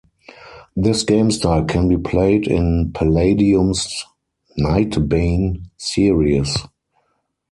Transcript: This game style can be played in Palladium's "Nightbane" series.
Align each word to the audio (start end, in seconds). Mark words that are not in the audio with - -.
This 0.75 1.03
game 1.03 1.29
style 1.29 1.63
can 1.63 1.87
be 1.87 1.95
played 1.95 2.47
in 2.47 2.91
Palladium's 2.91 4.03
"Nightbane" 4.57 5.67
series. 5.77 6.57